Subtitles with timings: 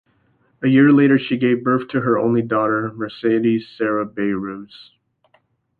[0.63, 4.89] A year later she gave birth to her only daughter, Mercedes Sarrabayrouse.